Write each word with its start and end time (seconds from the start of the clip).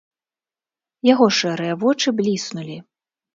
Яго 1.09 1.27
шэрыя 1.41 1.77
вочы 1.85 2.15
бліснулі. 2.23 2.81